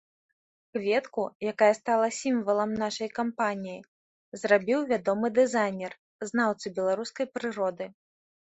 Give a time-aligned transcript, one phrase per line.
[0.77, 3.77] Кветку, якая стала сімвалам нашай кампаніі,
[4.43, 5.91] зрабіў вядомы дызайнер,
[6.31, 7.85] знаўца беларускай прыроды.